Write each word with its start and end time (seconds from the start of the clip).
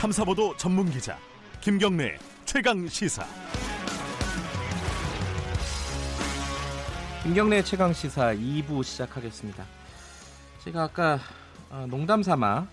탐사보도 0.00 0.56
전문 0.56 0.88
기자 0.88 1.18
김경래 1.60 2.16
최강 2.46 2.88
시사. 2.88 3.22
김경래 7.22 7.62
최강 7.62 7.92
시사 7.92 8.34
2부 8.34 8.82
시작하겠습니다. 8.82 9.62
제가 10.64 10.84
아까 10.84 11.18
어, 11.68 11.86
농담 11.86 12.22
삼아 12.22 12.66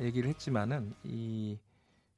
얘기를 0.00 0.30
했지만은 0.30 0.94
이 1.02 1.58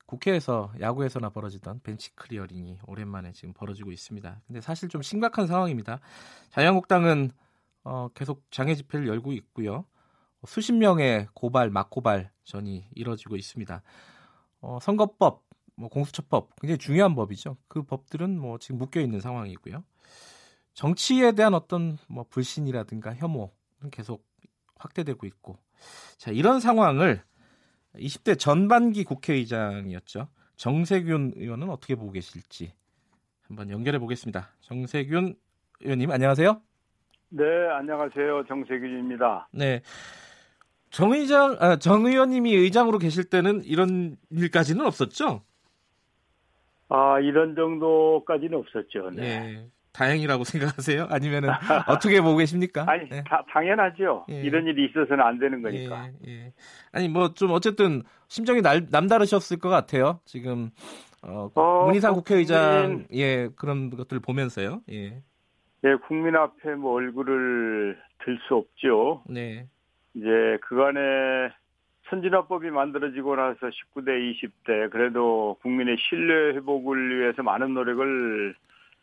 국회에서 0.04 0.71
야구에서나 0.79 1.30
벌어지던 1.30 1.80
벤치 1.82 2.14
클리어링이 2.14 2.80
오랜만에 2.86 3.32
지금 3.32 3.54
벌어지고 3.54 3.90
있습니다. 3.90 4.43
근데 4.46 4.61
사실 4.61 4.90
좀 4.90 5.00
심각한 5.00 5.46
상황입니다. 5.46 6.00
자유한국당은 6.50 7.30
어, 7.84 8.08
계속 8.12 8.44
장외 8.50 8.74
집회를 8.75 9.08
열고 9.08 9.32
있고요. 9.32 9.86
수십 10.46 10.75
명의 10.75 11.26
고발, 11.32 11.71
막고발 11.71 12.30
전이 12.44 12.84
이뤄지고 12.94 13.36
있습니다. 13.36 13.82
어, 14.62 14.79
선거법, 14.80 15.44
뭐 15.75 15.89
공수처법 15.89 16.61
굉장히 16.61 16.79
중요한 16.79 17.14
법이죠. 17.14 17.57
그 17.68 17.82
법들은 17.82 18.39
뭐 18.39 18.58
지금 18.58 18.79
묶여 18.79 19.00
있는 19.00 19.21
상황이고요. 19.21 19.85
정치에 20.75 21.32
대한 21.32 21.54
어떤 21.54 21.98
뭐 22.08 22.25
불신이라든가 22.30 23.14
혐오는 23.14 23.50
계속 23.90 24.25
확대되고 24.76 25.26
있고 25.26 25.58
자 26.16 26.30
이런 26.30 26.61
상황을 26.61 27.22
20대 27.96 28.38
전반기 28.38 29.04
국회의장이었죠 29.04 30.29
정세균 30.57 31.32
의원은 31.36 31.68
어떻게 31.68 31.94
보고 31.94 32.10
계실지 32.12 32.72
한번 33.48 33.70
연결해 33.70 33.98
보겠습니다. 33.98 34.48
정세균 34.60 35.34
의원님 35.80 36.10
안녕하세요. 36.10 36.60
네 37.30 37.44
안녕하세요 37.77 38.44
정세균입니다. 38.47 39.48
네. 39.52 39.83
정 40.92 41.12
의장, 41.12 41.56
아, 41.58 41.77
정 41.77 42.05
의원님이 42.05 42.55
의장으로 42.55 42.98
계실 42.98 43.24
때는 43.24 43.64
이런 43.64 44.16
일까지는 44.30 44.84
없었죠? 44.84 45.42
아 46.90 47.18
이런 47.20 47.54
정도까지는 47.56 48.58
없었죠. 48.58 49.10
네. 49.10 49.40
네. 49.40 49.66
다행이라고 49.94 50.44
생각하세요? 50.44 51.06
아니면은 51.10 51.48
어떻게 51.88 52.20
보고 52.20 52.36
계십니까? 52.36 52.84
아니 52.86 53.08
네. 53.08 53.24
다, 53.26 53.42
당연하죠. 53.50 54.26
예. 54.30 54.42
이런 54.42 54.66
일이 54.66 54.86
있어서는 54.86 55.20
안 55.24 55.38
되는 55.38 55.62
거니까. 55.62 56.10
예, 56.26 56.30
예. 56.30 56.52
아니 56.92 57.08
뭐 57.08 57.32
좀 57.34 57.50
어쨌든 57.52 58.02
심정이 58.28 58.60
날, 58.60 58.86
남다르셨을 58.90 59.58
것 59.58 59.70
같아요. 59.70 60.20
지금 60.27 60.70
어, 61.22 61.50
어, 61.54 61.86
문희상 61.86 62.12
국회의장 62.14 62.82
국민- 62.82 63.06
예 63.14 63.48
그런 63.56 63.88
것들을 63.90 64.20
보면서요. 64.20 64.82
예. 64.90 65.22
예, 65.84 65.94
국민 66.06 66.36
앞에 66.36 66.74
뭐 66.74 66.92
얼굴을 66.94 67.98
들 68.24 68.38
수 68.46 68.54
없죠. 68.56 69.22
네. 69.28 69.66
이제 70.14 70.58
그간에 70.62 71.50
선진화법이 72.10 72.70
만들어지고 72.70 73.36
나서 73.36 73.68
19대, 73.68 74.08
20대 74.34 74.91
그래도 74.91 75.56
국민의 75.62 75.96
신뢰 75.98 76.55
회복을 76.56 77.20
위해서 77.20 77.42
많은 77.42 77.74
노력을 77.74 78.55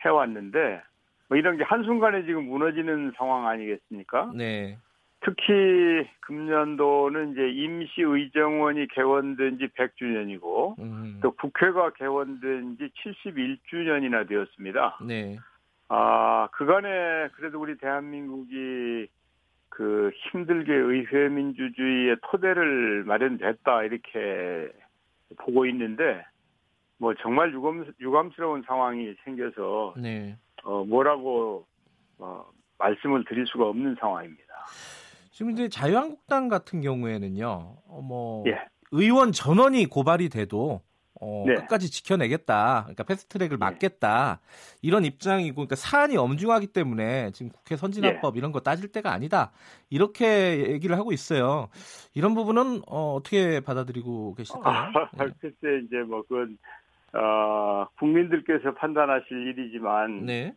해왔는데 0.05 0.81
뭐 1.29 1.37
이런 1.37 1.57
게 1.57 1.63
한순간에 1.63 2.23
지금 2.25 2.45
무너지는 2.45 3.13
상황 3.15 3.47
아니겠습니까? 3.47 4.31
네. 4.35 4.77
특히 5.21 6.07
금년도는 6.21 7.33
이제 7.33 7.49
임시의정원이 7.49 8.87
개원된 8.87 9.57
지 9.57 9.67
100주년이고 9.67 10.79
음. 10.79 11.19
또 11.21 11.31
국회가 11.31 11.91
개원된 11.91 12.77
지 12.77 12.89
71주년이나 13.03 14.27
되었습니다. 14.27 14.99
네. 15.05 15.37
아, 15.89 16.47
그간에 16.53 17.27
그래도 17.35 17.59
우리 17.59 17.77
대한민국이 17.77 19.07
그 19.79 20.11
힘들게 20.29 20.73
의회 20.73 21.29
민주주의의 21.29 22.17
토대를 22.29 23.05
마련됐다 23.05 23.83
이렇게 23.83 24.69
보고 25.37 25.65
있는데 25.67 26.21
뭐 26.97 27.13
정말 27.21 27.53
유감, 27.53 27.85
유감스러운 27.97 28.63
상황이 28.67 29.15
생겨서 29.23 29.93
네. 29.95 30.35
어, 30.65 30.83
뭐라고 30.83 31.65
어, 32.17 32.43
말씀을 32.77 33.23
드릴 33.23 33.47
수가 33.47 33.69
없는 33.69 33.95
상황입니다. 34.01 34.43
지금 35.31 35.51
이제 35.51 35.69
자유한국당 35.69 36.49
같은 36.49 36.81
경우에는요. 36.81 37.77
어, 37.87 38.01
뭐 38.01 38.43
예. 38.47 38.59
의원 38.91 39.31
전원이 39.31 39.85
고발이 39.85 40.27
돼도 40.27 40.81
어, 41.21 41.43
네. 41.45 41.55
끝까지 41.55 41.91
지켜내겠다. 41.91 42.83
그러니까 42.83 43.03
패스트트랙을 43.03 43.57
네. 43.57 43.65
막겠다. 43.65 44.39
이런 44.81 45.03
입장이고 45.03 45.55
그러니까 45.55 45.75
사안이 45.75 46.15
엄중하기 46.17 46.67
때문에 46.67 47.31
지금 47.31 47.51
국회 47.51 47.75
선진화법 47.75 48.35
예. 48.35 48.39
이런 48.39 48.51
거 48.51 48.61
따질 48.61 48.91
때가 48.91 49.11
아니다. 49.11 49.51
이렇게 49.89 50.71
얘기를 50.71 50.97
하고 50.97 51.11
있어요. 51.11 51.69
이런 52.13 52.35
부분은 52.35 52.81
어, 52.87 53.15
어떻게 53.15 53.59
받아들이고 53.59 54.35
계실까요? 54.35 54.91
아, 54.93 55.09
예. 55.21 55.27
글쎄 55.41 55.85
이제 55.85 55.97
뭐 56.07 56.21
그건 56.23 56.57
어, 57.13 57.87
국민들께서 57.97 58.73
판단하실 58.75 59.47
일이지만 59.47 60.25
네. 60.25 60.53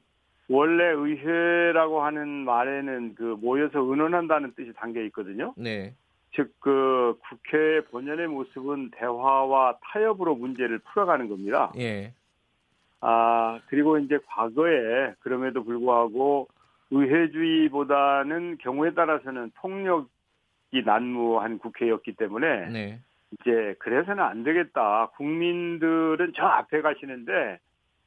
원래 0.49 0.85
의회라고 0.85 2.03
하는 2.03 2.45
말에는 2.45 3.15
그 3.15 3.23
모여서 3.41 3.81
의논한다는 3.81 4.53
뜻이 4.55 4.73
담겨 4.75 5.01
있거든요. 5.05 5.55
네. 5.57 5.95
즉 6.33 6.53
그 6.61 7.19
국회 7.29 7.81
본연의 7.91 8.29
모습은 8.29 8.91
대화와 8.93 9.79
타협으로 9.83 10.37
문제를 10.37 10.79
풀어가는 10.79 11.29
겁니다. 11.29 11.73
예. 11.77 12.15
아 13.01 13.61
그리고 13.67 13.99
이제 13.99 14.19
과거에 14.27 15.15
그럼에도 15.21 15.65
불구하고 15.65 16.49
의회주의보다는 16.93 18.59
경우에 18.59 18.95
따라서는 18.95 19.51
폭력이 19.57 20.85
난무한 20.85 21.59
국회였기 21.59 22.13
때문에 22.13 22.71
네. 22.71 23.01
이제 23.33 23.75
그래서는 23.81 24.23
안 24.23 24.45
되겠다. 24.45 25.09
국민들은 25.17 26.33
저 26.37 26.45
앞에 26.45 26.81
가시는데 26.81 27.59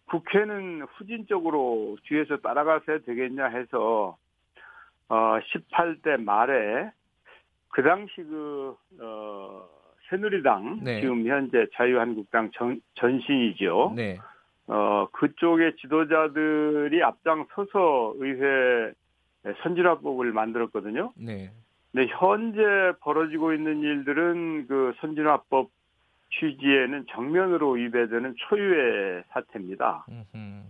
국회는 0.05 0.83
후진적으로 0.93 1.97
뒤에서 2.03 2.37
따라가서야 2.37 2.99
되겠냐 2.99 3.47
해서 3.47 4.17
어 5.09 5.39
18대 5.39 6.23
말에 6.23 6.91
그 7.75 7.83
당시 7.83 8.23
그 8.23 8.73
어, 9.01 9.67
새누리당 10.09 10.79
네. 10.81 11.01
지금 11.01 11.27
현재 11.27 11.67
자유한국당 11.73 12.49
전, 12.53 12.79
전신이죠. 12.93 13.93
네. 13.97 14.17
어 14.67 15.07
그쪽의 15.11 15.75
지도자들이 15.75 17.03
앞장서서 17.03 18.13
의회 18.15 18.93
선진화법을 19.61 20.31
만들었거든요. 20.31 21.11
네. 21.17 21.51
근데 21.91 22.07
현재 22.17 22.97
벌어지고 23.01 23.51
있는 23.51 23.81
일들은 23.81 24.67
그 24.67 24.93
선진화법 25.01 25.69
취지에는 26.31 27.07
정면으로 27.11 27.71
위배되는 27.71 28.35
초유의 28.37 29.23
사태입니다. 29.31 30.05
음흠. 30.07 30.61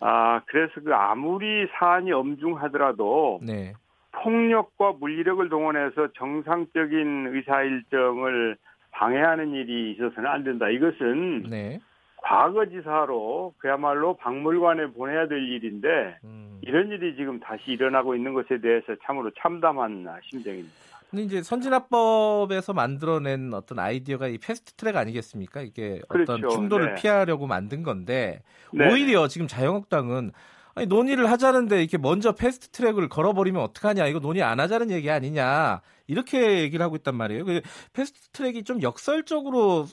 아, 0.00 0.40
그래서 0.46 0.80
그 0.80 0.94
아무리 0.94 1.66
사안이 1.78 2.10
엄중하더라도 2.10 3.40
네. 3.42 3.74
폭력과 4.22 4.94
물리력을 5.00 5.48
동원해서 5.48 6.12
정상적인 6.16 7.28
의사 7.34 7.62
일정을 7.62 8.56
방해하는 8.90 9.52
일이 9.52 9.92
있어서는 9.92 10.28
안 10.28 10.44
된다. 10.44 10.68
이것은 10.68 11.44
네. 11.50 11.80
과거 12.16 12.66
지사로 12.66 13.54
그야말로 13.58 14.16
박물관에 14.16 14.88
보내야 14.88 15.28
될 15.28 15.42
일인데 15.42 16.18
음. 16.24 16.58
이런 16.62 16.88
일이 16.88 17.14
지금 17.16 17.38
다시 17.38 17.72
일어나고 17.72 18.16
있는 18.16 18.34
것에 18.34 18.60
대해서 18.60 18.96
참으로 19.04 19.30
참담한 19.40 20.06
심정입니다. 20.24 20.74
근데 21.10 21.22
이제 21.22 21.42
선진화법에서 21.42 22.74
만들어낸 22.74 23.54
어떤 23.54 23.78
아이디어가 23.78 24.28
이 24.28 24.36
패스트 24.36 24.74
트랙 24.74 24.96
아니겠습니까? 24.96 25.62
이게 25.62 26.02
어떤 26.08 26.40
그렇죠. 26.40 26.48
충돌을 26.48 26.94
네. 26.94 27.00
피하려고 27.00 27.46
만든 27.46 27.82
건데 27.82 28.42
네. 28.74 28.90
오히려 28.90 29.26
지금 29.28 29.46
자유한국당은 29.46 30.32
아니 30.78 30.86
논의를 30.86 31.28
하자는데 31.30 31.80
이렇게 31.80 31.98
먼저 31.98 32.32
패스트 32.32 32.68
트랙을 32.68 33.08
걸어버리면 33.08 33.60
어떡하냐 33.62 34.06
이거 34.06 34.20
논의 34.20 34.42
안 34.42 34.60
하자는 34.60 34.92
얘기 34.92 35.10
아니냐 35.10 35.80
이렇게 36.06 36.60
얘기를 36.60 36.84
하고 36.84 36.94
있단 36.94 37.16
말이에요. 37.16 37.44
그 37.44 37.60
패스트 37.92 38.30
트랙이 38.30 38.62
좀 38.62 38.80
역설적으로 38.80 39.86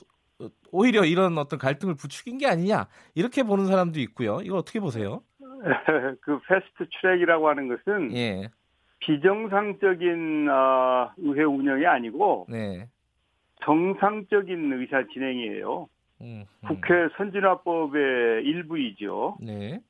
오히려 0.70 1.04
이런 1.04 1.38
어떤 1.38 1.58
갈등을 1.58 1.96
부추긴 1.96 2.38
게 2.38 2.46
아니냐 2.46 2.86
이렇게 3.16 3.42
보는 3.42 3.66
사람도 3.66 3.98
있고요. 4.00 4.38
이거 4.44 4.58
어떻게 4.58 4.78
보세요? 4.78 5.22
그 6.20 6.38
패스트 6.46 6.88
트랙이라고 7.00 7.48
하는 7.48 7.68
것은 7.68 8.14
예, 8.14 8.48
비정상적인 9.00 10.48
어, 10.48 11.12
의회 11.16 11.42
운영이 11.42 11.84
아니고 11.84 12.46
네, 12.48 12.88
정상적인 13.64 14.72
의사 14.72 15.02
진행이에요. 15.12 15.88
음, 16.20 16.44
음. 16.62 16.68
국회 16.68 17.08
선진화법의 17.16 18.44
일부이죠. 18.44 19.38
네, 19.40 19.80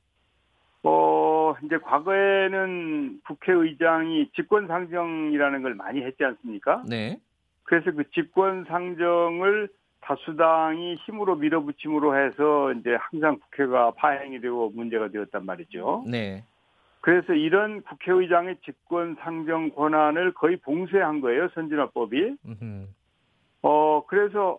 어, 0.83 1.55
이제 1.65 1.79
과거에는 1.79 3.21
국회의장이 3.27 4.31
직권상정이라는 4.37 5.63
걸 5.63 5.75
많이 5.75 6.03
했지 6.03 6.25
않습니까? 6.25 6.83
네, 6.89 7.19
그래서 7.65 7.91
그 7.93 8.09
직권상정을 8.11 9.69
다수당이 10.01 10.95
힘으로 11.07 11.35
밀어붙임으로 11.37 12.17
해서 12.17 12.73
이제 12.73 12.97
항상 13.01 13.39
국회가 13.41 13.91
파행이 13.93 14.41
되고 14.41 14.71
문제가 14.71 15.09
되었단 15.09 15.45
말이죠. 15.45 16.05
네, 16.07 16.45
그래서 17.01 17.35
이런 17.35 17.83
국회의장의 17.83 18.57
직권상정 18.65 19.71
권한을 19.71 20.35
거의 20.35 20.57
봉쇄한 20.57 21.21
거예요, 21.21 21.49
선진화법이. 21.55 22.37
음흠. 22.45 22.87
어, 23.63 24.05
그래서 24.07 24.59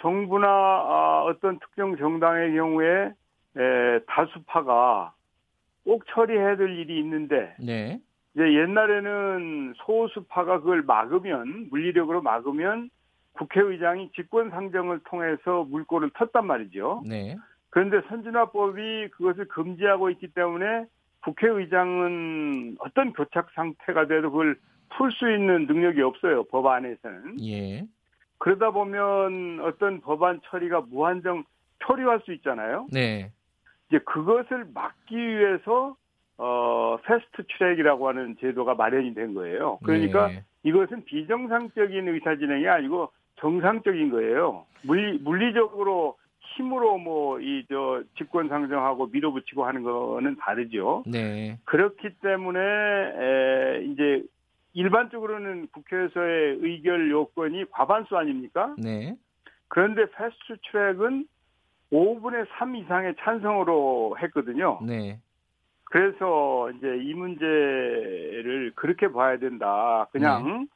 정부나 0.00 0.46
아, 0.48 1.22
어떤 1.24 1.58
특정 1.58 1.96
정당의 1.96 2.54
경우에 2.54 3.12
에, 3.56 3.98
다수파가 4.06 5.12
꼭 5.88 6.04
처리해야 6.08 6.56
될 6.58 6.78
일이 6.78 6.98
있는데 6.98 7.54
네. 7.58 7.98
이제 8.34 8.42
옛날에는 8.44 9.72
소수파가 9.78 10.60
그걸 10.60 10.82
막으면 10.82 11.68
물리력으로 11.70 12.20
막으면 12.20 12.90
국회의장이 13.32 14.12
직권 14.14 14.50
상정을 14.50 15.00
통해서 15.04 15.64
물꼬를 15.64 16.10
텄단 16.10 16.44
말이죠. 16.44 17.04
네. 17.06 17.38
그런데 17.70 18.06
선진화법이 18.06 19.08
그것을 19.12 19.48
금지하고 19.48 20.10
있기 20.10 20.28
때문에 20.34 20.84
국회의장은 21.22 22.76
어떤 22.80 23.14
교착 23.14 23.48
상태가 23.54 24.06
돼도 24.06 24.30
그걸 24.30 24.58
풀 24.90 25.10
수 25.12 25.30
있는 25.30 25.66
능력이 25.66 26.02
없어요. 26.02 26.44
법 26.44 26.66
안에서는. 26.66 27.42
예. 27.46 27.86
그러다 28.36 28.72
보면 28.72 29.60
어떤 29.62 30.02
법안 30.02 30.40
처리가 30.44 30.82
무한정 30.82 31.44
표류할 31.80 32.20
수 32.24 32.32
있잖아요. 32.34 32.88
네. 32.92 33.32
이제 33.88 33.98
그것을 34.00 34.66
막기 34.74 35.16
위해서 35.16 35.96
어 36.36 36.98
패스트 37.04 37.44
트랙이라고 37.48 38.08
하는 38.08 38.36
제도가 38.40 38.74
마련이 38.74 39.14
된 39.14 39.34
거예요. 39.34 39.78
그러니까 39.82 40.28
네. 40.28 40.44
이것은 40.62 41.04
비정상적인 41.04 42.08
의사 42.08 42.36
진행이 42.36 42.68
아니고 42.68 43.10
정상적인 43.36 44.10
거예요. 44.10 44.66
물리 44.82 45.18
물리적으로 45.18 46.16
힘으로 46.56 46.98
뭐 46.98 47.40
이저 47.40 48.02
직권 48.16 48.48
상정하고 48.48 49.08
밀어붙이고 49.08 49.64
하는 49.64 49.82
거는 49.82 50.36
다르죠. 50.36 51.04
네. 51.06 51.58
그렇기 51.64 52.10
때문에 52.20 52.58
에, 52.60 53.84
이제 53.84 54.22
일반적으로는 54.74 55.68
국회에서의 55.72 56.58
의결 56.60 57.10
요건이 57.10 57.66
과반수 57.70 58.16
아닙니까? 58.16 58.74
네. 58.78 59.16
그런데 59.68 60.06
패스트 60.10 60.56
트랙은 60.70 61.26
5분의 61.92 62.46
3 62.58 62.76
이상의 62.76 63.14
찬성으로 63.20 64.16
했거든요. 64.22 64.78
네. 64.82 65.18
그래서 65.84 66.70
이제 66.72 66.98
이 67.02 67.14
문제를 67.14 68.72
그렇게 68.74 69.10
봐야 69.10 69.38
된다. 69.38 70.06
그냥 70.12 70.68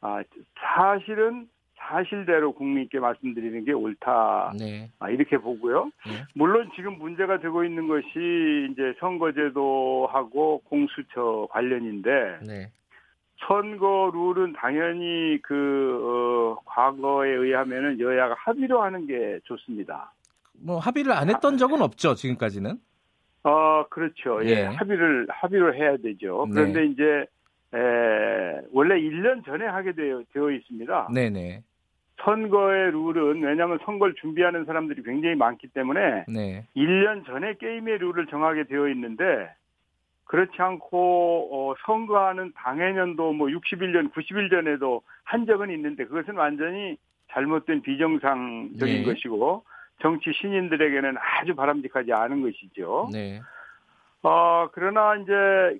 아, 0.00 0.22
사실은 0.54 1.48
사실대로 1.76 2.52
국민께 2.52 3.00
말씀드리는 3.00 3.64
게 3.64 3.72
옳다. 3.72 4.52
네. 4.58 4.90
아, 5.00 5.10
이렇게 5.10 5.38
보고요. 5.38 5.90
네. 6.06 6.24
물론 6.34 6.70
지금 6.76 6.98
문제가 6.98 7.40
되고 7.40 7.64
있는 7.64 7.88
것이 7.88 8.68
이제 8.70 8.94
선거제도하고 9.00 10.62
공수처 10.66 11.48
관련인데 11.50 12.40
네. 12.46 12.70
선거 13.46 14.10
룰은 14.12 14.52
당연히 14.52 15.40
그 15.42 16.56
어, 16.58 16.62
과거에 16.64 17.30
의하면은 17.30 17.98
여야가 17.98 18.34
합의로 18.38 18.82
하는 18.82 19.06
게 19.06 19.40
좋습니다. 19.44 20.12
뭐 20.62 20.78
합의를 20.78 21.12
안 21.12 21.30
했던 21.30 21.56
적은 21.56 21.82
없죠, 21.82 22.14
지금까지는. 22.14 22.76
어, 23.42 23.84
그렇죠. 23.88 24.40
예. 24.44 24.48
예. 24.48 24.62
합의를, 24.64 25.26
합의를 25.30 25.76
해야 25.76 25.96
되죠. 25.96 26.46
네. 26.48 26.54
그런데 26.54 26.86
이제, 26.86 27.26
에, 27.74 28.60
원래 28.72 28.96
1년 29.00 29.44
전에 29.44 29.66
하게 29.66 29.92
되어, 29.92 30.22
되어 30.32 30.50
있습니다. 30.50 31.08
네, 31.12 31.30
네. 31.30 31.62
선거의 32.22 32.90
룰은, 32.90 33.42
왜냐하면 33.42 33.78
선거를 33.84 34.14
준비하는 34.16 34.66
사람들이 34.66 35.02
굉장히 35.02 35.36
많기 35.36 35.68
때문에, 35.68 36.26
네. 36.28 36.66
1년 36.76 37.24
전에 37.24 37.54
게임의 37.54 37.98
룰을 37.98 38.26
정하게 38.26 38.64
되어 38.64 38.88
있는데, 38.88 39.24
그렇지 40.24 40.52
않고, 40.58 41.48
어, 41.50 41.74
선거하는 41.86 42.52
당해년도 42.54 43.32
뭐 43.32 43.48
60일 43.48 43.94
전, 43.94 44.10
90일 44.10 44.50
전에도 44.50 45.00
한 45.24 45.46
적은 45.46 45.70
있는데, 45.70 46.04
그것은 46.04 46.34
완전히 46.34 46.98
잘못된 47.32 47.80
비정상적인 47.80 48.96
예. 48.98 49.02
것이고, 49.02 49.64
정치 50.00 50.32
신인들에게는 50.32 51.16
아주 51.18 51.54
바람직하지 51.54 52.12
않은 52.12 52.42
것이죠. 52.42 53.08
네. 53.12 53.40
어, 54.22 54.68
그러나 54.72 55.16
이제 55.16 55.32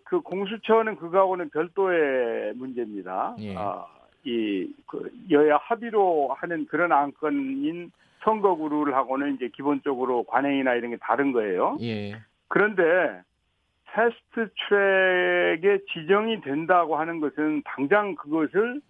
그 0.05 0.21
공수처는 0.21 0.97
그거하고는 0.97 1.51
별도의 1.51 2.55
문제입니다. 2.55 3.37
예. 3.41 3.55
아, 3.57 3.87
이, 4.25 4.73
그 4.87 5.11
여야 5.31 5.57
합의로 5.57 6.35
하는 6.39 6.67
그런 6.67 6.93
안건인 6.93 7.91
선거구룰하고는 8.25 9.35
이제 9.35 9.49
기본적으로 9.49 10.25
관행이나 10.25 10.75
이런 10.75 10.91
게 10.91 10.97
다른 10.99 11.33
거예요. 11.33 11.77
예. 11.81 12.15
그런데 12.49 13.23
패스트 13.93 14.53
트랙에 14.69 15.81
지정이 15.93 16.41
된다고 16.43 16.97
하는 16.97 17.21
것은 17.21 17.63
당장 17.65 18.15
그것을 18.15 18.81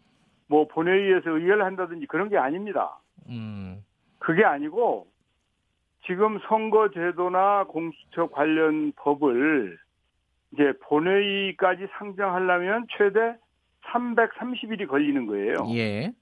뭐 0.46 0.66
본회의에서 0.66 1.30
의결을 1.30 1.64
한다든지 1.64 2.06
그런 2.06 2.28
게 2.28 2.36
아닙니다. 2.36 2.98
음. 3.28 3.84
그게 4.18 4.44
아니고 4.44 5.06
지금 6.06 6.38
선거제도나 6.48 7.64
공수처 7.64 8.28
관련 8.28 8.92
법을 8.96 9.78
이제 10.52 10.72
본회의까지 10.84 11.86
상정하려면 11.98 12.86
최대 12.96 13.36
330일이 13.92 14.88
걸리는 14.88 15.26
거예요. 15.26 15.54
예. 15.74 16.12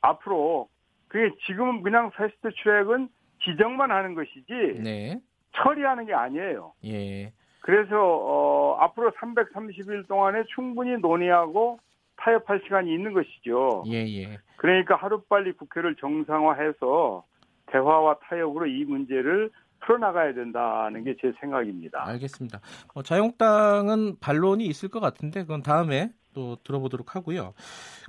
앞으로 0.00 0.68
그게 1.08 1.34
지금은 1.46 1.82
그냥 1.82 2.10
패스트 2.10 2.50
트랙은 2.62 3.08
지정만 3.44 3.90
하는 3.90 4.14
것이지 4.14 4.80
네. 4.82 5.20
처리하는 5.54 6.06
게 6.06 6.14
아니에요. 6.14 6.72
예. 6.84 7.32
그래서 7.60 7.96
어, 8.00 8.76
앞으로 8.80 9.10
330일 9.12 10.08
동안에 10.08 10.44
충분히 10.54 10.96
논의하고 10.98 11.78
타협할 12.16 12.60
시간이 12.64 12.92
있는 12.92 13.12
것이죠. 13.12 13.84
예, 13.86 14.06
예. 14.06 14.38
그러니까 14.56 14.96
하루빨리 14.96 15.52
국회를 15.52 15.94
정상화해서 15.96 17.24
대화와 17.72 18.18
타협으로 18.28 18.66
이 18.66 18.84
문제를 18.84 19.50
풀어나가야 19.80 20.34
된다는 20.34 21.04
게 21.04 21.14
제 21.20 21.32
생각입니다. 21.40 22.04
알겠습니다. 22.06 22.60
뭐 22.94 23.02
자유한국당은 23.02 24.16
반론이 24.20 24.66
있을 24.66 24.88
것 24.88 25.00
같은데 25.00 25.42
그건 25.42 25.62
다음에 25.62 26.10
또 26.34 26.56
들어보도록 26.64 27.14
하고요. 27.16 27.54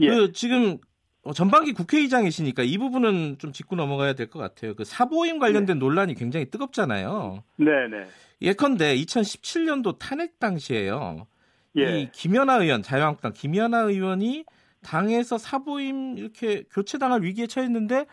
예. 0.02 0.10
그 0.10 0.32
지금 0.34 0.78
어, 1.24 1.34
전반기 1.34 1.74
국회의장이시니까 1.74 2.64
이 2.64 2.78
부분은 2.78 3.38
좀 3.40 3.52
짚고 3.52 3.76
넘어가야 3.76 4.14
될 4.14 4.28
것 4.30 4.40
같아요. 4.40 4.74
그 4.76 4.84
사보임 4.84 5.38
관련된 5.40 5.78
논란이 5.80 6.16
굉장히 6.16 6.50
뜨겁잖아요. 6.50 7.44
네네. 7.58 8.06
예컨대 8.42 8.96
2017년도 8.96 10.00
탄핵 10.00 10.40
당시에요. 10.40 11.28
예. 11.78 12.00
이 12.02 12.12
김연아 12.12 12.56
의원, 12.64 12.82
자유한국당 12.82 13.34
김연아 13.34 13.82
의원이 13.82 14.46
당에서 14.82 15.38
사보임 15.38 16.18
이렇게 16.18 16.64
교체당할 16.72 17.22
위기에 17.22 17.48
처했는데 17.48 18.06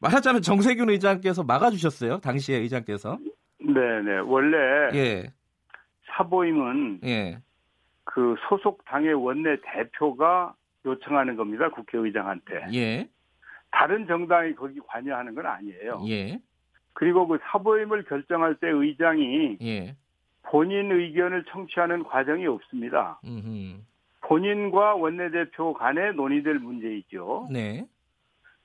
말하자면 0.00 0.42
정세균 0.42 0.90
의장께서 0.90 1.42
막아주셨어요. 1.44 2.18
당시에 2.18 2.58
의장께서. 2.58 3.18
네네. 3.60 4.18
원래 4.20 4.56
예, 4.94 5.32
사보임은 6.06 7.00
예, 7.04 7.38
그 8.04 8.36
소속 8.48 8.84
당의 8.84 9.14
원내 9.14 9.56
대표가 9.62 10.54
요청하는 10.84 11.36
겁니다. 11.36 11.68
국회의장한테. 11.70 12.66
예, 12.74 13.08
다른 13.70 14.06
정당이 14.06 14.54
거기 14.54 14.78
관여하는 14.86 15.34
건 15.34 15.46
아니에요. 15.46 16.04
예, 16.08 16.38
그리고 16.92 17.26
그 17.26 17.38
사보임을 17.50 18.04
결정할 18.04 18.54
때 18.56 18.68
의장이 18.68 19.58
예. 19.60 19.96
본인 20.42 20.90
의견을 20.90 21.44
청취하는 21.50 22.04
과정이 22.04 22.46
없습니다. 22.46 23.20
음흠. 23.24 23.82
본인과 24.22 24.94
원내대표 24.94 25.74
간에 25.74 26.12
논의될 26.12 26.58
문제이죠. 26.58 27.48
네. 27.50 27.86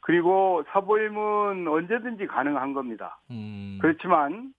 그리고 0.04 0.64
사보임은 0.68 1.68
언제든지 1.68 2.28
가능한 2.28 2.74
겁니다. 2.74 3.20
음. 3.32 3.80
그렇지만 3.82 4.54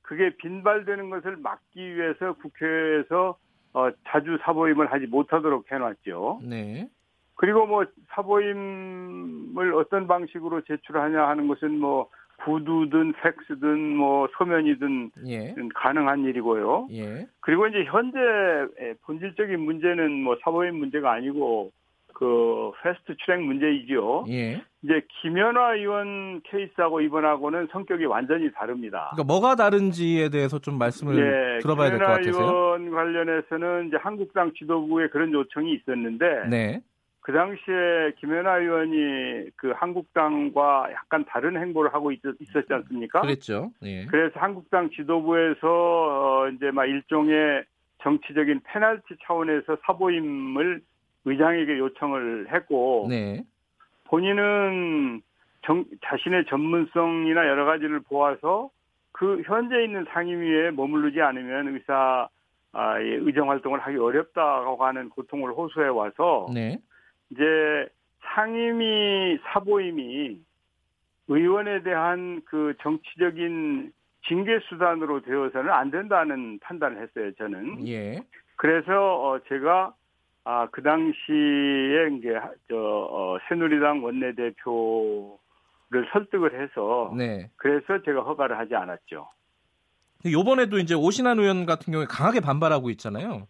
그게 0.00 0.34
빈발되는 0.36 1.10
것을 1.10 1.36
막기 1.36 1.96
위해서 1.96 2.32
국회에서 2.34 3.36
어, 3.74 3.90
자주 4.06 4.38
사보임을 4.40 4.90
하지 4.90 5.06
못하도록 5.06 5.70
해놨죠. 5.70 6.40
네. 6.44 6.88
그리고 7.34 7.66
뭐 7.66 7.84
사보임을 8.08 9.74
어떤 9.74 10.06
방식으로 10.06 10.62
제출하냐 10.62 11.28
하는 11.28 11.46
것은 11.46 11.78
뭐 11.78 12.08
구두든 12.44 13.12
팩스든 13.20 13.96
뭐 13.96 14.28
서면이든 14.38 15.10
예. 15.26 15.54
가능한 15.74 16.24
일이고요. 16.24 16.88
예. 16.92 17.26
그리고 17.40 17.66
이제 17.66 17.84
현재 17.84 18.18
본질적인 19.02 19.60
문제는 19.60 20.22
뭐 20.22 20.38
사보임 20.42 20.76
문제가 20.76 21.12
아니고 21.12 21.70
그 22.14 22.45
패스트 22.86 23.16
트랙 23.24 23.42
문제이죠. 23.42 24.26
예. 24.28 24.62
이제 24.82 25.02
김연아 25.20 25.74
의원 25.74 26.40
케이스하고 26.42 27.00
이번하고는 27.00 27.68
성격이 27.72 28.04
완전히 28.04 28.52
다릅니다. 28.52 29.10
그러니까 29.12 29.24
뭐가 29.24 29.56
다른지에 29.56 30.28
대해서 30.28 30.60
좀 30.60 30.78
말씀을 30.78 31.16
예, 31.16 31.58
들어봐야 31.58 31.90
될것 31.90 32.06
김연아 32.06 32.22
같아서요. 32.22 32.46
의원 32.46 32.90
관련해서는 32.92 33.88
이제 33.88 33.96
한국당 33.96 34.52
지도부에 34.52 35.08
그런 35.08 35.32
요청이 35.32 35.74
있었는데 35.74 36.48
네. 36.48 36.80
그 37.20 37.32
당시에 37.32 38.12
김연아 38.20 38.58
의원이 38.58 39.50
그 39.56 39.72
한국당과 39.74 40.90
약간 40.92 41.24
다른 41.28 41.60
행보를 41.60 41.92
하고 41.92 42.12
있, 42.12 42.20
었지 42.24 42.72
않습니까? 42.72 43.22
그랬죠. 43.22 43.72
예. 43.82 44.06
그래서 44.06 44.38
한국당 44.38 44.90
지도부에서 44.90 45.66
어 45.66 46.48
이제 46.50 46.70
막 46.70 46.84
일종의 46.86 47.64
정치적인 48.04 48.60
페널티 48.64 49.16
차원에서 49.24 49.76
사보임을 49.84 50.82
의장에게 51.26 51.78
요청을 51.78 52.52
했고 52.52 53.06
네. 53.10 53.44
본인은 54.04 55.20
정, 55.62 55.84
자신의 56.04 56.46
전문성이나 56.46 57.46
여러 57.48 57.64
가지를 57.64 58.00
보아서 58.00 58.70
그 59.12 59.42
현재 59.44 59.82
있는 59.82 60.06
상임위에 60.10 60.70
머무르지 60.70 61.20
않으면 61.20 61.74
의사 61.74 62.28
아, 62.72 62.98
의정 62.98 63.50
활동을 63.50 63.80
하기 63.80 63.96
어렵다고 63.96 64.84
하는 64.84 65.08
고통을 65.08 65.52
호소해 65.52 65.88
와서 65.88 66.46
네. 66.52 66.78
이제 67.30 67.42
상임위 68.34 69.38
사보임이 69.44 70.38
의원에 71.28 71.82
대한 71.82 72.42
그 72.44 72.74
정치적인 72.82 73.92
징계 74.28 74.58
수단으로 74.68 75.22
되어서는 75.22 75.70
안 75.70 75.90
된다는 75.90 76.58
판단을 76.60 77.02
했어요. 77.02 77.32
저는. 77.38 77.88
예. 77.88 78.20
그래서 78.56 78.92
어 78.92 79.40
제가 79.48 79.94
아, 80.48 80.68
그 80.70 80.80
당시에 80.80 82.16
이제 82.16 82.38
저 82.68 82.76
어, 82.76 83.36
새누리당 83.48 84.04
원내대표를 84.04 85.36
설득을 86.12 86.62
해서 86.62 87.12
네. 87.16 87.50
그래서 87.56 88.00
제가 88.04 88.20
허가를 88.22 88.56
하지 88.56 88.76
않았죠. 88.76 89.28
요번에도 90.24 90.78
이제 90.78 90.94
오신환 90.94 91.40
의원 91.40 91.66
같은 91.66 91.92
경우에 91.92 92.06
강하게 92.08 92.38
반발하고 92.38 92.90
있잖아요. 92.90 93.48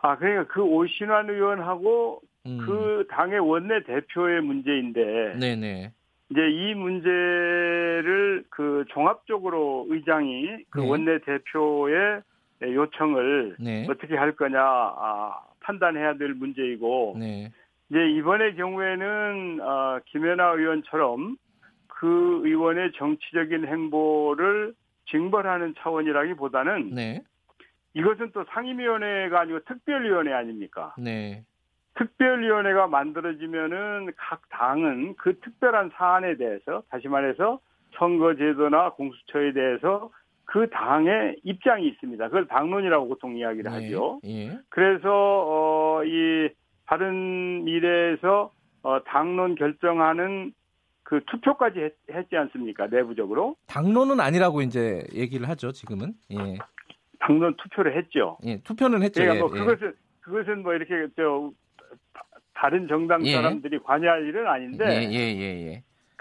아, 0.00 0.16
그러니까 0.16 0.44
그 0.54 0.62
오신환 0.62 1.28
의원하고 1.28 2.20
음. 2.46 2.58
그 2.64 3.04
당의 3.10 3.40
원내 3.40 3.82
대표의 3.82 4.42
문제인데. 4.42 5.38
네네. 5.40 5.92
이제 6.30 6.40
이 6.48 6.74
문제를 6.74 8.44
그 8.50 8.84
종합적으로 8.90 9.86
의장이 9.88 10.64
그 10.70 10.80
네. 10.80 10.88
원내 10.88 11.18
대표의 11.18 12.22
요청을 12.62 13.56
네. 13.58 13.86
어떻게 13.90 14.16
할 14.16 14.36
거냐 14.36 14.60
아, 14.60 15.40
판단해야 15.66 16.14
될 16.14 16.34
문제이고 16.34 17.16
네. 17.18 17.50
이제 17.90 18.08
이번의 18.10 18.56
경우에는 18.56 19.60
어, 19.60 19.98
김연아 20.06 20.52
의원처럼 20.52 21.36
그 21.88 22.40
의원의 22.44 22.92
정치적인 22.92 23.66
행보를 23.66 24.74
징벌하는 25.10 25.74
차원이라기보다는 25.78 26.94
네. 26.94 27.22
이것은 27.94 28.30
또 28.32 28.44
상임위원회가 28.50 29.40
아니고 29.40 29.60
특별위원회 29.60 30.32
아닙니까? 30.32 30.94
네. 30.98 31.42
특별위원회가 31.94 32.88
만들어지면은 32.88 34.12
각 34.16 34.42
당은 34.50 35.14
그 35.16 35.38
특별한 35.40 35.92
사안에 35.94 36.36
대해서 36.36 36.82
다시 36.90 37.08
말해서 37.08 37.58
선거제도나 37.92 38.90
공수처에 38.90 39.52
대해서 39.52 40.10
그 40.46 40.68
당의 40.70 41.36
입장이 41.42 41.86
있습니다. 41.88 42.24
그걸 42.28 42.46
당론이라고 42.46 43.08
보통 43.08 43.36
이야기를 43.36 43.70
네. 43.70 43.76
하죠. 43.76 44.20
예. 44.24 44.58
그래서 44.68 45.08
어, 45.10 46.04
이 46.04 46.48
바른 46.86 47.64
미래에서 47.64 48.52
어, 48.82 49.02
당론 49.04 49.56
결정하는 49.56 50.52
그 51.02 51.20
투표까지 51.26 51.80
했, 51.80 51.94
했지 52.12 52.36
않습니까? 52.36 52.86
내부적으로. 52.86 53.56
당론은 53.66 54.20
아니라고 54.20 54.62
이제 54.62 55.04
얘기를 55.14 55.48
하죠. 55.48 55.72
지금은. 55.72 56.14
예. 56.32 56.58
당론 57.18 57.54
투표를 57.56 57.96
했죠. 57.96 58.38
예, 58.44 58.60
투표는 58.62 59.02
했죠. 59.02 59.20
그러니까 59.22 59.46
뭐 59.46 59.56
예, 59.56 59.60
그것은 59.60 59.94
그것은 60.20 60.62
뭐 60.62 60.74
이렇게 60.74 61.08
저 61.16 61.50
다른 62.54 62.86
정당 62.86 63.26
예. 63.26 63.32
사람들이 63.32 63.80
관여할 63.80 64.26
일은 64.26 64.46
아닌데. 64.46 64.84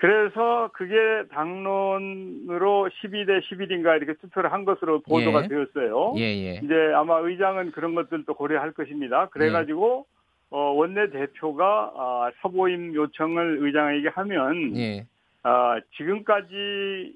예, 0.04 0.08
예, 0.08 0.12
예, 0.12 0.16
예. 0.16 0.26
그래서 0.36 0.70
그게 0.74 0.96
당론으로 1.32 2.90
12대 2.90 3.42
11인가 3.42 3.98
이렇게 3.98 4.14
투표를 4.20 4.52
한 4.52 4.66
것으로 4.66 5.02
보도가 5.02 5.44
예. 5.44 5.48
되었어요. 5.48 6.14
예, 6.18 6.22
예. 6.22 6.60
이제 6.64 6.92
아마 6.96 7.20
의장은 7.20 7.72
그런 7.72 7.96
것들도 7.96 8.34
고려할 8.34 8.72
것입니다. 8.74 9.28
그래가지고 9.28 10.06
어, 10.52 10.58
원내 10.58 11.10
대표가 11.10 11.92
아, 11.96 12.32
사보임 12.42 12.94
요청을 12.94 13.58
의장에게 13.62 14.10
하면 14.10 14.78
예. 14.78 15.06
아, 15.44 15.80
지금까지 15.98 16.54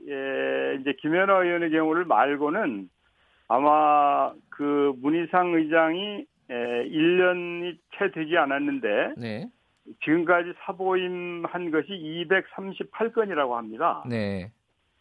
예, 0.08 0.78
이제 0.82 0.94
김연아 1.00 1.44
의원의 1.44 1.72
경우를 1.72 2.06
말고는 2.06 2.90
아마 3.48 4.32
그 4.50 4.94
문희상 5.02 5.54
의장이 5.54 6.26
에, 6.52 6.54
1년이 6.90 7.78
채 7.98 8.12
되지 8.12 8.38
않았는데 8.38 9.14
네. 9.18 9.48
지금까지 10.04 10.54
사보임 10.66 11.44
한 11.46 11.72
것이 11.72 11.88
238건이라고 11.90 13.52
합니다. 13.54 14.04
네. 14.08 14.52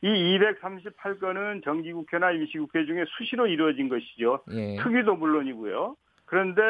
이 0.01 0.07
238건은 0.07 1.65
정기국회나 1.65 2.31
임시국회 2.33 2.87
중에 2.87 3.05
수시로 3.17 3.47
이루어진 3.47 3.89
것이죠. 3.89 4.41
예. 4.53 4.77
특위도 4.77 5.17
물론이고요. 5.17 5.97
그런데 6.27 6.63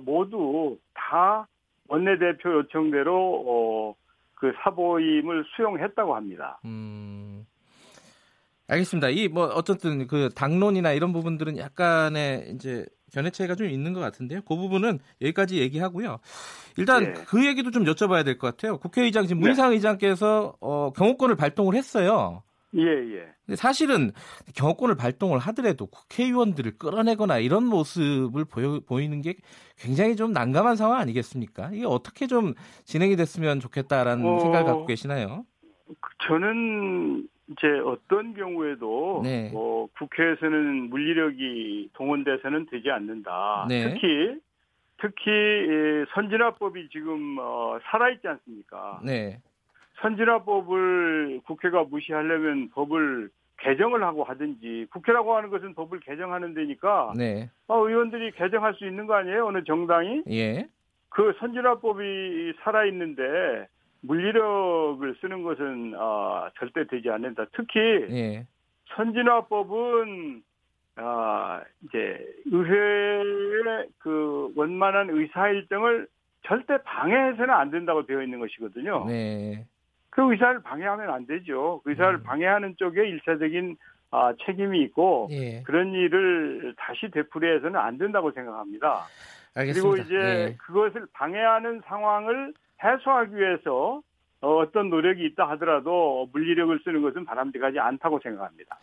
모두 0.00 0.78
다 0.94 1.46
원내대표 1.88 2.50
요청대로 2.52 3.44
어, 3.46 3.94
그 4.34 4.52
사보임을 4.64 5.44
수용했다고 5.54 6.16
합니다. 6.16 6.58
음. 6.64 7.46
알겠습니다. 8.68 9.10
이 9.10 9.28
뭐 9.28 9.44
어쨌든 9.46 10.06
그 10.06 10.28
당론이나 10.30 10.92
이런 10.92 11.12
부분들은 11.12 11.58
약간의 11.58 12.52
이제 12.54 12.86
견해 13.12 13.30
차이가 13.30 13.54
좀 13.54 13.68
있는 13.68 13.92
것 13.92 14.00
같은데요. 14.00 14.40
그 14.42 14.56
부분은 14.56 14.98
여기까지 15.20 15.58
얘기하고요. 15.60 16.18
일단 16.78 17.04
네. 17.04 17.12
그 17.26 17.46
얘기도 17.46 17.70
좀 17.70 17.84
여쭤봐야 17.84 18.24
될 18.24 18.38
것 18.38 18.48
같아요. 18.48 18.78
국회의장 18.78 19.26
지금 19.26 19.40
문희상 19.40 19.70
네. 19.70 19.76
의장께서 19.76 20.56
어, 20.60 20.92
경호권을 20.92 21.36
발동을 21.36 21.74
했어요. 21.74 22.42
예, 22.74 22.80
예. 22.80 23.26
근데 23.44 23.56
사실은 23.56 24.12
경호권을 24.54 24.94
발동을 24.96 25.38
하더라도 25.38 25.84
국회의원들을 25.86 26.78
끌어내거나 26.78 27.38
이런 27.38 27.66
모습을 27.66 28.46
보여, 28.46 28.80
보이는 28.80 29.20
게 29.20 29.36
굉장히 29.76 30.16
좀 30.16 30.32
난감한 30.32 30.76
상황 30.76 30.98
아니겠습니까? 30.98 31.70
이게 31.74 31.84
어떻게 31.84 32.26
좀 32.26 32.54
진행이 32.86 33.16
됐으면 33.16 33.60
좋겠다라는 33.60 34.26
어, 34.26 34.38
생각을 34.40 34.64
갖고 34.64 34.86
계시나요? 34.86 35.44
저는 36.26 37.28
이제 37.48 37.66
어떤 37.84 38.34
경우에도 38.34 39.20
네. 39.24 39.50
뭐 39.52 39.88
국회에서는 39.98 40.90
물리력이 40.90 41.90
동원돼서는 41.94 42.66
되지 42.70 42.90
않는다. 42.90 43.66
네. 43.68 43.88
특히 43.94 44.40
특히 44.98 45.30
선진화법이 46.14 46.88
지금 46.90 47.36
어, 47.40 47.78
살아있지 47.90 48.28
않습니까? 48.28 49.00
네. 49.04 49.40
선진화법을 50.00 51.40
국회가 51.44 51.82
무시하려면 51.84 52.70
법을 52.70 53.30
개정을 53.58 54.02
하고 54.02 54.24
하든지 54.24 54.86
국회라고 54.90 55.36
하는 55.36 55.50
것은 55.50 55.74
법을 55.74 56.00
개정하는 56.00 56.54
데니까 56.54 57.12
네. 57.16 57.50
어, 57.68 57.88
의원들이 57.88 58.32
개정할 58.32 58.74
수 58.74 58.86
있는 58.86 59.06
거 59.06 59.14
아니에요? 59.14 59.46
어느 59.46 59.64
정당이? 59.64 60.22
예. 60.30 60.68
그 61.08 61.34
선진화법이 61.38 62.54
살아 62.62 62.84
있는데 62.86 63.68
물리력을 64.02 65.16
쓰는 65.20 65.42
것은 65.42 65.94
어, 65.96 66.48
절대 66.58 66.86
되지 66.86 67.10
않는다. 67.10 67.46
특히 67.52 67.80
예. 68.10 68.46
선진화법은 68.94 70.42
어, 70.96 71.60
이제 71.84 72.26
의회의 72.46 73.88
그 73.98 74.52
원만한 74.54 75.10
의사 75.10 75.48
일정을 75.48 76.06
절대 76.46 76.76
방해해서는 76.82 77.50
안 77.50 77.70
된다고 77.70 78.04
되어 78.04 78.22
있는 78.22 78.40
것이거든요. 78.40 79.06
네. 79.06 79.64
그 80.10 80.30
의사를 80.30 80.60
방해하면 80.62 81.08
안 81.08 81.26
되죠. 81.26 81.80
그 81.84 81.90
의사를 81.90 82.16
음. 82.16 82.22
방해하는 82.22 82.74
쪽에 82.76 83.08
일차적인 83.08 83.76
아, 84.10 84.34
책임이 84.44 84.82
있고 84.82 85.28
예. 85.30 85.62
그런 85.62 85.92
일을 85.92 86.74
다시 86.76 87.10
되풀이해서는 87.10 87.76
안 87.76 87.96
된다고 87.96 88.30
생각합니다. 88.32 89.06
알겠습니다. 89.54 89.90
그리고 89.90 90.04
이제 90.04 90.14
예. 90.14 90.56
그것을 90.58 91.06
방해하는 91.14 91.80
상황을 91.86 92.52
해소하기 92.82 93.36
위해서 93.36 94.02
어떤 94.40 94.90
노력이 94.90 95.24
있다 95.26 95.48
하더라도 95.50 96.28
물리력을 96.32 96.80
쓰는 96.84 97.02
것은 97.02 97.24
바람직하지 97.24 97.78
않다고 97.78 98.20
생각합니다. 98.22 98.78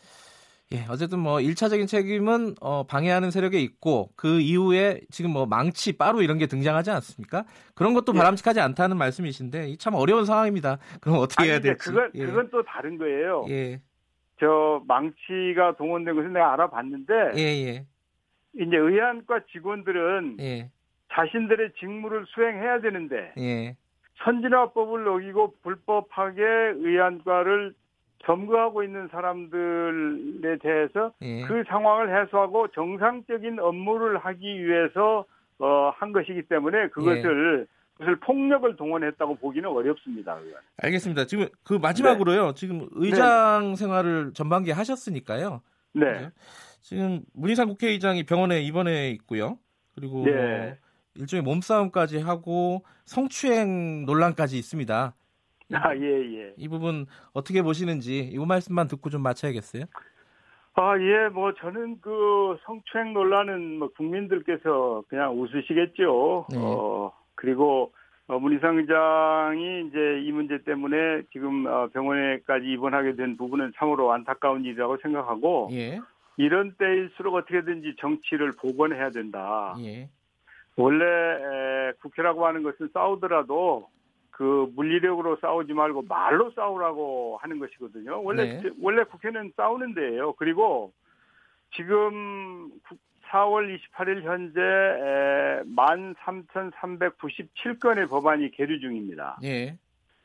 예, 0.71 0.85
어쨌든 0.87 1.19
뭐 1.19 1.37
1차적인 1.37 1.87
책임은 1.87 2.55
어, 2.61 2.83
방해하는 2.85 3.31
세력에 3.31 3.59
있고 3.59 4.11
그 4.15 4.39
이후에 4.39 5.01
지금 5.09 5.31
뭐 5.31 5.47
망치, 5.47 5.97
빠루 5.97 6.21
이런 6.21 6.37
게 6.37 6.45
등장하지 6.45 6.91
않습니까? 6.91 7.43
그런 7.73 7.95
것도 7.95 8.13
예. 8.13 8.19
바람직하지 8.19 8.59
않다는 8.59 8.97
말씀이신데 8.97 9.77
참 9.77 9.95
어려운 9.95 10.25
상황입니다. 10.25 10.77
그럼 11.01 11.17
어떻게 11.17 11.43
아니, 11.43 11.51
해야 11.51 11.59
될지. 11.59 11.89
그건, 11.89 12.11
예. 12.13 12.25
그건 12.25 12.49
또 12.51 12.61
다른 12.63 12.99
거예요. 12.99 13.45
예. 13.49 13.81
저 14.39 14.83
망치가 14.87 15.75
동원된 15.75 16.15
것은 16.15 16.33
내가 16.33 16.53
알아봤는데 16.53 17.13
예, 17.35 17.41
예. 17.41 17.85
이제 18.53 18.77
의안과 18.77 19.41
직원들은 19.51 20.37
예. 20.39 20.69
자신들의 21.11 21.71
직무를 21.79 22.25
수행해야 22.27 22.79
되는데 22.81 23.33
예. 23.39 23.75
선진화법을 24.23 25.07
어기고 25.07 25.55
불법하게 25.63 26.43
의안과를 26.75 27.73
점거하고 28.25 28.83
있는 28.83 29.07
사람들에 29.09 30.57
대해서 30.61 31.13
예. 31.21 31.43
그 31.43 31.63
상황을 31.67 32.21
해소하고 32.21 32.67
정상적인 32.69 33.59
업무를 33.59 34.17
하기 34.17 34.65
위해서 34.65 35.25
어, 35.59 35.91
한 35.95 36.11
것이기 36.11 36.43
때문에 36.43 36.89
그것을 36.89 37.67
예. 37.69 37.79
그것을 37.99 38.15
폭력을 38.21 38.75
동원했다고 38.77 39.35
보기는 39.35 39.69
어렵습니다. 39.69 40.37
의원. 40.37 40.61
알겠습니다. 40.77 41.25
지금 41.25 41.47
그 41.65 41.73
마지막으로요. 41.73 42.47
네. 42.47 42.53
지금 42.55 42.87
의장 42.91 43.71
네. 43.71 43.75
생활을 43.75 44.31
전반기에 44.33 44.73
하셨으니까요. 44.73 45.61
네. 45.93 46.29
지금 46.81 47.21
문희상 47.33 47.67
국회의장이 47.67 48.23
병원에 48.23 48.61
입원해 48.61 49.09
있고요. 49.11 49.57
그리고 49.95 50.23
네. 50.23 50.31
뭐 50.31 50.75
일종의 51.19 51.43
몸싸움까지 51.43 52.19
하고 52.19 52.83
성추행 53.05 54.05
논란까지 54.05 54.57
있습니다. 54.57 55.13
아, 55.73 55.95
예, 55.95 56.01
예. 56.01 56.53
이 56.57 56.67
부분 56.67 57.05
어떻게 57.33 57.61
보시는지 57.61 58.29
이 58.31 58.37
말씀만 58.37 58.87
듣고 58.87 59.09
좀 59.09 59.21
마쳐야겠어요. 59.21 59.83
아, 60.73 60.97
예, 60.97 61.27
뭐 61.29 61.53
저는 61.55 61.99
그 62.01 62.57
성추행 62.65 63.13
논란은 63.13 63.79
뭐 63.79 63.89
국민들께서 63.89 65.03
그냥 65.09 65.39
웃으시겠죠. 65.39 66.47
네. 66.49 66.57
어, 66.57 67.11
그리고 67.35 67.91
어, 68.27 68.39
문희상 68.39 68.77
의장이 68.77 69.87
이제 69.87 70.21
이 70.23 70.31
문제 70.31 70.63
때문에 70.63 71.23
지금 71.33 71.65
어, 71.65 71.87
병원에까지 71.87 72.65
입원하게 72.67 73.15
된 73.15 73.35
부분은 73.35 73.73
참으로 73.75 74.13
안타까운 74.13 74.63
일이라고 74.63 74.97
생각하고 75.01 75.69
예, 75.73 75.99
이런 76.37 76.75
때일수록 76.77 77.35
어떻게든지 77.35 77.95
정치를 77.99 78.53
복원해야 78.53 79.09
된다. 79.09 79.75
예, 79.79 80.09
원래 80.79 81.05
에, 81.05 81.91
국회라고 82.01 82.47
하는 82.47 82.63
것은 82.63 82.89
싸우더라도 82.93 83.89
그 84.31 84.71
물리력으로 84.73 85.37
싸우지 85.41 85.73
말고 85.73 86.03
말로 86.03 86.49
싸우라고 86.51 87.37
하는 87.41 87.59
것이거든요. 87.59 88.23
원래 88.23 88.61
네. 88.61 88.69
원래 88.81 89.03
국회는 89.03 89.51
싸우는 89.57 89.93
데예요. 89.93 90.31
그리고 90.33 90.93
지금 91.75 92.71
4월 93.29 93.77
28일 93.77 94.23
현재 94.23 94.61
13,397건의 95.75 98.09
법안이 98.09 98.51
계류 98.51 98.79
중입니다. 98.79 99.37
예, 99.43 99.77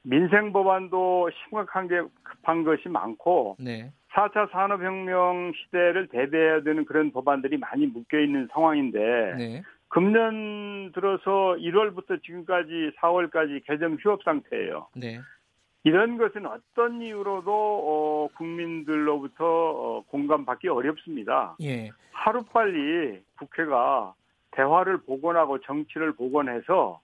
민생 0.02 0.52
법안도 0.52 1.30
심각한 1.42 1.88
게 1.88 2.00
급한 2.23 2.62
것이 2.62 2.88
많고 2.88 3.56
네, 3.58 3.90
4차 4.12 4.52
산업혁명 4.52 5.52
시대를 5.56 6.06
대비해야 6.06 6.62
되는 6.62 6.84
그런 6.84 7.11
법안들이 7.11 7.58
많이 7.58 7.87
묶여 7.87 8.20
있는 8.20 8.46
상황인데 8.52 9.34
네, 9.37 9.64
금년 9.98 10.90
들어서 10.92 11.54
1월부터 11.56 12.20
지금까지 12.20 12.90
4월까지 13.00 13.64
개점 13.64 13.94
휴업 14.00 14.24
상태예요. 14.24 14.88
네, 14.96 15.20
이런 15.84 16.18
것은 16.18 16.46
어떤 16.46 17.00
이유로도 17.00 17.52
어, 17.52 18.28
국민들로부터 18.36 19.44
어, 19.46 20.04
공감받기 20.08 20.66
어렵습니다. 20.66 21.54
예, 21.62 21.90
하루빨리 22.10 23.20
국회가 23.38 24.14
대화를 24.50 24.98
복원하고 25.02 25.60
정치를 25.60 26.14
복원해서 26.16 27.00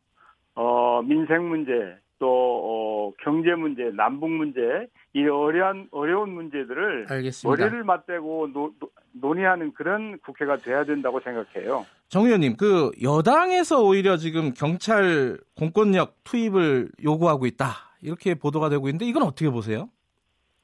어, 0.57 1.03
민생 1.03 1.49
문제 1.49 1.97
또 2.19 2.27
어, 2.29 3.13
경제 3.23 3.55
문제, 3.55 3.85
남북 3.95 4.31
문제 4.31 4.89
이 5.15 5.25
어려운 5.29 5.87
어려운 5.93 6.31
문제들을 6.31 7.07
알겠습니다. 7.09 7.63
머리를 7.63 7.85
맞대고 7.85 8.49
노- 8.53 8.73
노- 8.81 8.91
논의하는 9.13 9.73
그런 9.75 10.19
국회가 10.21 10.57
돼야 10.57 10.85
된다고 10.85 11.21
생각해요. 11.21 11.85
정 12.09 12.25
의원님, 12.27 12.57
그 12.57 12.91
여당에서 13.03 13.83
오히려 13.83 14.17
지금 14.17 14.53
경찰 14.55 15.39
공권력 15.57 16.17
투입을 16.25 16.91
요구하고 17.05 17.47
있다 17.47 17.67
이렇게 18.03 18.35
보도가 18.35 18.69
되고 18.69 18.89
있는데 18.89 19.05
이건 19.07 19.23
어떻게 19.23 19.51
보세요? 19.51 19.89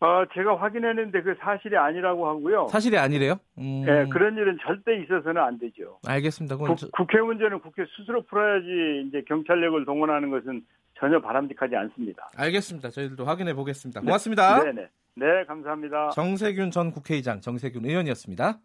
어, 0.01 0.25
제가 0.35 0.61
확인했는데 0.61 1.23
그 1.23 1.35
사실이 1.41 1.77
아니라고 1.77 2.29
하고요. 2.29 2.67
사실이 2.69 2.99
아니래요? 2.99 3.37
음, 3.59 3.83
예, 3.89 4.07
그런 4.13 4.37
일은 4.37 4.59
절대 4.63 5.01
있어서는 5.03 5.41
안 5.41 5.59
되죠. 5.59 5.99
알겠습니다. 6.07 6.57
국, 6.57 6.77
저- 6.77 6.89
국회 6.91 7.19
문제는 7.21 7.61
국회 7.61 7.85
스스로 7.97 8.23
풀어야지 8.23 9.09
이제 9.09 9.23
경찰력을 9.27 9.85
동원하는 9.87 10.31
것은 10.31 10.63
전혀 10.99 11.19
바람직하지 11.21 11.77
않습니다. 11.77 12.29
알겠습니다. 12.37 12.91
저희들도 12.91 13.25
확인해 13.25 13.55
보겠습니다. 13.55 14.01
고맙습니다. 14.03 14.65
네 14.65 14.73
네. 14.73 14.89
네, 15.19 15.45
감사합니다. 15.47 16.11
정세균 16.11 16.71
전 16.71 16.91
국회의장, 16.93 17.41
정세균 17.41 17.87
의원이었습니다. 17.87 18.61